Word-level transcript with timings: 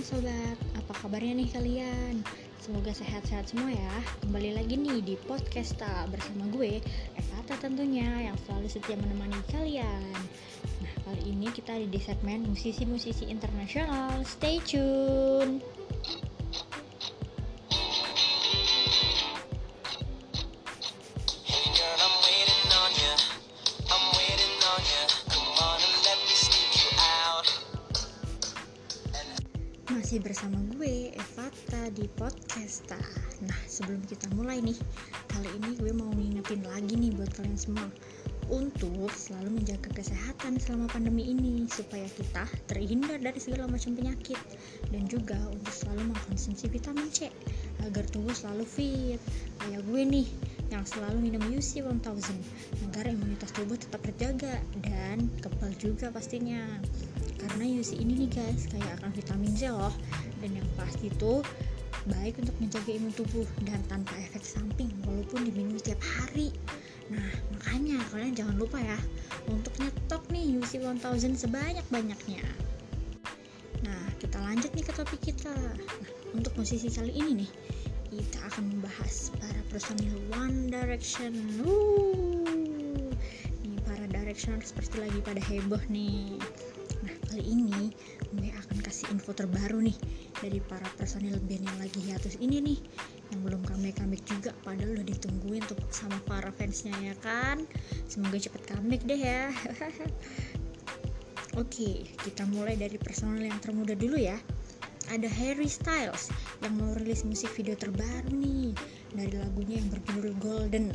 siang 0.00 0.24
sobat, 0.24 0.56
apa 0.80 0.92
kabarnya 0.96 1.44
nih 1.44 1.48
kalian? 1.52 2.24
Semoga 2.56 2.88
sehat-sehat 2.88 3.52
semua 3.52 3.68
ya. 3.68 3.94
Kembali 4.24 4.56
lagi 4.56 4.80
nih 4.80 5.04
di 5.04 5.12
Podcasta 5.28 6.08
bersama 6.08 6.48
gue, 6.56 6.80
Evata 7.20 7.60
tentunya 7.60 8.08
yang 8.32 8.36
selalu 8.48 8.64
setia 8.72 8.96
menemani 8.96 9.36
kalian. 9.52 10.16
Nah 10.80 10.94
kali 11.04 11.36
ini 11.36 11.52
kita 11.52 11.76
ada 11.76 11.84
di 11.84 12.00
segmen 12.00 12.48
musisi-musisi 12.48 13.28
internasional. 13.28 14.24
Stay 14.24 14.56
tune 14.64 15.60
Masih 30.10 30.26
bersama 30.26 30.58
gue, 30.74 31.14
Evata 31.14 31.86
di 31.94 32.10
Podcasta. 32.10 32.98
Nah 33.46 33.60
sebelum 33.70 34.02
kita 34.10 34.26
mulai 34.34 34.58
nih 34.58 34.74
Kali 35.30 35.46
ini 35.62 35.78
gue 35.78 35.94
mau 35.94 36.10
ngingetin 36.10 36.66
lagi 36.66 36.98
nih 36.98 37.14
buat 37.14 37.30
kalian 37.30 37.54
semua 37.54 37.86
Untuk 38.50 39.06
selalu 39.14 39.62
menjaga 39.62 39.86
kesehatan 39.94 40.58
selama 40.58 40.90
pandemi 40.90 41.30
ini 41.30 41.62
Supaya 41.70 42.10
kita 42.10 42.42
terhindar 42.66 43.22
dari 43.22 43.38
segala 43.38 43.70
macam 43.70 43.94
penyakit. 43.94 44.34
Dan 44.90 45.06
juga 45.06 45.38
untuk 45.46 45.70
selalu 45.70 46.10
mengkonsumsi 46.10 46.66
vitamin 46.66 47.06
C 47.14 47.30
Agar 47.86 48.02
tubuh 48.10 48.34
selalu 48.34 48.66
fit. 48.66 49.22
Kayak 49.62 49.86
gue 49.86 50.02
nih 50.10 50.26
yang 50.70 50.86
selalu 50.86 51.18
minum 51.30 51.42
UC 51.50 51.82
1000 51.82 51.98
agar 52.88 53.04
imunitas 53.10 53.50
tubuh 53.50 53.74
tetap 53.74 54.00
terjaga 54.06 54.62
dan 54.86 55.26
kebal 55.42 55.70
juga 55.76 56.14
pastinya. 56.14 56.62
Karena 57.36 57.64
UC 57.82 57.98
ini 57.98 58.26
nih 58.26 58.30
guys 58.30 58.70
kayak 58.70 59.02
akan 59.02 59.10
vitamin 59.12 59.52
C 59.58 59.66
loh. 59.68 59.92
Dan 60.38 60.56
yang 60.56 60.68
pasti 60.78 61.10
itu 61.10 61.42
baik 62.08 62.40
untuk 62.40 62.56
menjaga 62.62 62.90
imun 62.96 63.12
tubuh 63.12 63.44
dan 63.68 63.82
tanpa 63.90 64.16
efek 64.24 64.40
samping 64.40 64.88
walaupun 65.04 65.44
diminum 65.44 65.76
setiap 65.76 66.00
hari. 66.00 66.54
Nah 67.10 67.28
makanya 67.52 67.98
kalian 68.14 68.32
jangan 68.32 68.56
lupa 68.56 68.78
ya 68.78 68.96
untuk 69.50 69.74
nyetok 69.82 70.22
nih 70.30 70.56
UC 70.62 70.80
1000 70.80 71.36
sebanyak-banyaknya. 71.36 72.46
Nah 73.84 74.02
kita 74.22 74.38
lanjut 74.40 74.70
nih 74.72 74.84
ke 74.86 74.92
topik 74.94 75.20
kita. 75.20 75.52
Nah, 75.52 75.76
untuk 76.30 76.54
musisi 76.54 76.86
kali 76.86 77.10
ini 77.10 77.44
nih 77.44 77.50
kita 78.10 78.38
akan 78.48 78.64
membahas 78.78 79.34
personil 79.70 80.18
One 80.34 80.66
Direction. 80.66 81.30
Wuh. 81.62 83.14
nih 83.62 83.78
para 83.86 84.02
Directioner 84.10 84.66
seperti 84.66 84.98
lagi 84.98 85.22
pada 85.22 85.38
heboh 85.38 85.78
nih. 85.86 86.42
Nah, 87.06 87.14
kali 87.30 87.44
ini 87.46 87.94
gue 88.34 88.50
akan 88.50 88.82
kasih 88.82 89.06
info 89.14 89.30
terbaru 89.30 89.78
nih 89.78 89.94
dari 90.42 90.58
para 90.58 90.84
personil 90.98 91.38
band 91.46 91.64
yang 91.64 91.78
lagi 91.78 92.02
hiatus 92.02 92.34
ini 92.42 92.58
nih 92.60 92.78
yang 93.30 93.40
belum 93.46 93.62
comeback-comeback 93.62 94.22
juga 94.26 94.50
padahal 94.66 94.98
udah 94.98 95.06
ditungguin 95.06 95.62
tuh 95.70 95.78
sama 95.94 96.18
para 96.26 96.50
fansnya 96.50 96.92
ya 96.98 97.14
kan? 97.22 97.62
Semoga 98.10 98.42
cepet 98.42 98.62
comeback 98.66 99.06
deh 99.06 99.22
ya. 99.22 99.54
Oke, 101.62 102.10
kita 102.26 102.42
mulai 102.50 102.74
dari 102.74 102.98
personil 102.98 103.46
yang 103.46 103.58
termuda 103.62 103.94
dulu 103.94 104.18
ya 104.18 104.38
ada 105.10 105.26
Harry 105.26 105.66
Styles 105.66 106.30
yang 106.62 106.78
mau 106.78 106.94
rilis 106.94 107.26
musik 107.26 107.50
video 107.58 107.74
terbaru 107.74 108.30
nih 108.30 108.70
dari 109.10 109.34
lagunya 109.34 109.82
yang 109.82 109.90
berjudul 109.90 110.34
Golden 110.38 110.94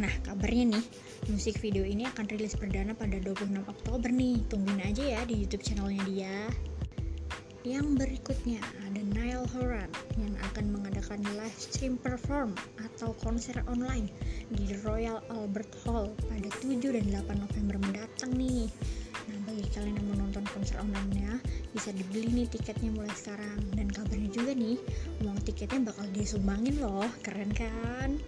Nah, 0.00 0.08
kabarnya 0.24 0.80
nih, 0.80 0.84
musik 1.28 1.60
video 1.60 1.84
ini 1.84 2.08
akan 2.08 2.24
rilis 2.32 2.56
perdana 2.56 2.96
pada 2.96 3.20
26 3.20 3.60
Oktober 3.68 4.08
nih. 4.08 4.40
Tungguin 4.48 4.80
aja 4.80 5.04
ya 5.04 5.20
di 5.28 5.44
YouTube 5.44 5.60
channelnya 5.60 6.00
dia. 6.08 6.36
Yang 7.60 8.00
berikutnya 8.00 8.64
ada 8.88 9.04
Niall 9.12 9.44
Horan 9.52 9.92
yang 10.16 10.32
akan 10.48 10.72
mengadakan 10.72 11.20
live 11.36 11.58
stream 11.60 12.00
perform 12.00 12.56
atau 12.80 13.12
konser 13.20 13.60
online 13.68 14.08
di 14.48 14.72
Royal 14.80 15.20
Albert 15.28 15.76
Hall 15.84 16.16
pada 16.32 16.48
7 16.64 16.80
dan 16.80 17.04
8 17.12 17.36
November 17.36 17.76
mendatang 17.76 18.32
nih. 18.32 18.72
Nah, 19.28 19.38
bagi 19.44 19.68
kalian 19.76 20.00
yang 20.00 20.06
mau 20.08 20.24
nonton 20.24 20.48
konser 20.56 20.80
online-nya, 20.80 21.11
bisa 21.82 21.98
dibeli 21.98 22.30
nih 22.30 22.46
tiketnya 22.46 22.94
mulai 22.94 23.10
sekarang. 23.10 23.58
Dan 23.74 23.90
kabarnya 23.90 24.30
juga 24.30 24.54
nih, 24.54 24.78
uang 25.26 25.34
tiketnya 25.42 25.90
bakal 25.90 26.06
disumbangin 26.14 26.78
loh. 26.78 27.10
Keren 27.26 27.50
kan? 27.50 28.22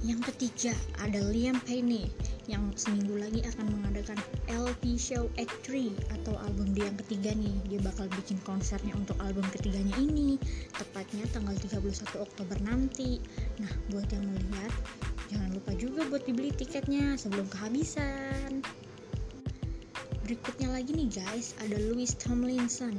Yang 0.00 0.32
ketiga 0.32 0.72
ada 1.04 1.20
Liam 1.20 1.60
Payne 1.68 2.08
yang 2.48 2.72
seminggu 2.80 3.20
lagi 3.20 3.44
akan 3.44 3.76
mengadakan 3.76 4.16
LP 4.48 4.96
Show 4.96 5.28
Act 5.36 5.52
3 5.68 5.92
atau 6.16 6.32
album 6.40 6.72
dia 6.72 6.88
yang 6.88 6.96
ketiga 7.04 7.36
nih. 7.36 7.60
Dia 7.68 7.84
bakal 7.84 8.08
bikin 8.08 8.40
konsernya 8.40 8.96
untuk 8.96 9.20
album 9.20 9.44
ketiganya 9.52 10.00
ini 10.00 10.40
tepatnya 10.72 11.28
tanggal 11.36 11.52
31 11.52 12.24
Oktober 12.24 12.56
nanti. 12.64 13.20
Nah, 13.60 13.68
buat 13.92 14.08
yang 14.16 14.24
mau 14.24 14.40
lihat, 14.48 14.72
jangan 15.28 15.52
lupa 15.52 15.76
juga 15.76 16.08
buat 16.08 16.24
dibeli 16.24 16.56
tiketnya 16.56 17.20
sebelum 17.20 17.44
kehabisan. 17.52 18.64
Berikutnya 20.30 20.70
lagi 20.70 20.94
nih 20.94 21.10
guys, 21.10 21.58
ada 21.58 21.74
Louis 21.90 22.06
Tomlinson 22.14 22.94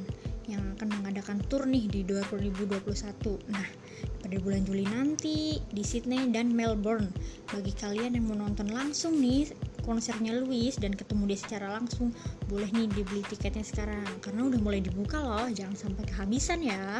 yang 0.51 0.59
akan 0.75 0.99
mengadakan 0.99 1.39
tour 1.47 1.63
nih 1.63 1.87
di 1.87 2.03
2021. 2.03 2.83
Nah, 3.47 3.63
pada 4.19 4.35
bulan 4.43 4.67
Juli 4.67 4.83
nanti 4.83 5.55
di 5.71 5.79
Sydney 5.79 6.27
dan 6.35 6.51
Melbourne. 6.51 7.07
Bagi 7.47 7.71
kalian 7.71 8.19
yang 8.19 8.27
mau 8.27 8.35
nonton 8.35 8.67
langsung 8.75 9.15
nih 9.15 9.47
konsernya 9.87 10.43
Louis 10.43 10.75
dan 10.75 10.91
ketemu 10.91 11.31
dia 11.31 11.39
secara 11.39 11.71
langsung, 11.71 12.11
boleh 12.51 12.67
nih 12.67 12.91
dibeli 12.91 13.23
tiketnya 13.23 13.63
sekarang 13.63 14.11
karena 14.19 14.51
udah 14.51 14.59
mulai 14.59 14.83
dibuka 14.83 15.23
loh, 15.23 15.47
jangan 15.55 15.79
sampai 15.79 16.03
kehabisan 16.11 16.59
ya. 16.59 16.99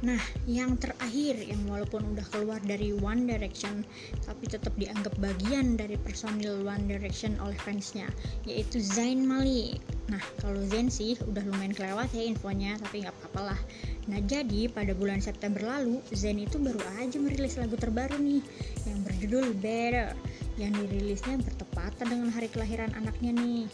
Nah, 0.00 0.20
yang 0.48 0.80
terakhir 0.80 1.36
yang 1.44 1.60
walaupun 1.68 2.16
udah 2.16 2.24
keluar 2.32 2.56
dari 2.64 2.96
One 2.96 3.28
Direction 3.28 3.84
tapi 4.24 4.48
tetap 4.48 4.72
dianggap 4.80 5.12
bagian 5.20 5.76
dari 5.76 6.00
personil 6.00 6.64
One 6.64 6.88
Direction 6.88 7.36
oleh 7.36 7.56
fansnya, 7.60 8.08
yaitu 8.48 8.80
Zayn 8.80 9.28
Malik. 9.28 9.76
Nah, 10.08 10.22
kalau 10.40 10.64
Zayn 10.72 10.88
sih 10.88 11.20
udah 11.28 11.44
lumayan 11.44 11.76
kelewat 11.76 12.08
ya 12.16 12.24
infonya, 12.24 12.80
tapi 12.80 13.04
nggak 13.04 13.12
apa-apa 13.12 13.52
lah. 13.52 13.60
Nah, 14.08 14.24
jadi 14.24 14.72
pada 14.72 14.96
bulan 14.96 15.20
September 15.20 15.60
lalu, 15.60 16.00
Zayn 16.16 16.40
itu 16.40 16.56
baru 16.56 16.80
aja 16.96 17.20
merilis 17.20 17.60
lagu 17.60 17.76
terbaru 17.76 18.16
nih 18.16 18.40
yang 18.88 18.98
berjudul 19.04 19.52
Better 19.60 20.16
yang 20.56 20.72
dirilisnya 20.76 21.40
bertepatan 21.40 22.06
dengan 22.08 22.28
hari 22.32 22.48
kelahiran 22.48 22.92
anaknya 22.96 23.36
nih. 23.36 23.68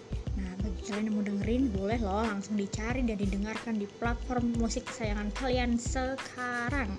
Bagi 0.67 0.83
kalian 0.91 1.07
yang 1.07 1.15
mau 1.15 1.23
dengerin, 1.23 1.65
boleh 1.71 1.99
loh 2.03 2.27
langsung 2.27 2.59
dicari 2.59 3.07
dan 3.07 3.15
didengarkan 3.15 3.79
di 3.79 3.87
platform 3.87 4.51
musik 4.59 4.83
kesayangan 4.91 5.31
kalian 5.39 5.79
sekarang. 5.79 6.91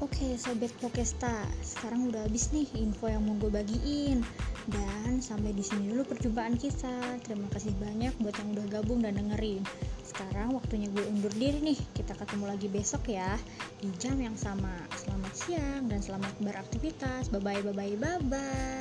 Oke 0.00 0.40
Sobat 0.40 0.72
Pokesta, 0.80 1.44
sekarang 1.60 2.08
udah 2.08 2.24
habis 2.24 2.48
nih 2.56 2.64
info 2.80 3.12
yang 3.12 3.28
mau 3.28 3.36
gue 3.36 3.52
bagiin. 3.52 4.24
Dan 4.72 5.20
sampai 5.20 5.52
di 5.52 5.60
sini 5.60 5.92
dulu 5.92 6.16
perjumpaan 6.16 6.56
kita. 6.56 7.20
Terima 7.28 7.44
kasih 7.52 7.76
banyak 7.76 8.16
buat 8.24 8.32
yang 8.40 8.56
udah 8.56 8.66
gabung 8.72 9.04
dan 9.04 9.20
dengerin 9.20 9.60
Sekarang 10.10 10.58
waktunya 10.58 10.90
gue 10.90 11.06
undur 11.06 11.30
diri 11.38 11.62
nih. 11.62 11.78
Kita 11.94 12.18
ketemu 12.18 12.50
lagi 12.50 12.66
besok 12.66 13.06
ya 13.06 13.38
Di 13.78 13.86
jam 14.02 14.18
yang 14.18 14.34
sama. 14.34 14.74
Selamat 14.98 15.32
siang 15.38 15.86
dan 15.86 16.02
selamat 16.02 16.34
beraktivitas. 16.42 17.30
Bye 17.30 17.38
bye 17.38 17.62
bye 17.62 17.94
bye 17.94 18.18
bye 18.26 18.79